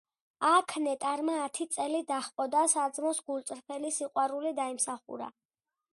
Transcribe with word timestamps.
აქ 0.51 0.71
ნეტარმა 0.85 1.35
ათი 1.41 1.67
წელი 1.75 2.01
დაჰყო 2.13 2.47
და 2.57 2.63
საძმოს 2.73 3.19
გულწრფელი 3.29 3.95
სიყვარული 3.99 4.59
დაიმსახურა. 4.61 5.29